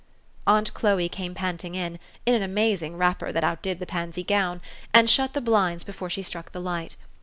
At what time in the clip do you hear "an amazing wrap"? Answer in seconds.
2.33-3.19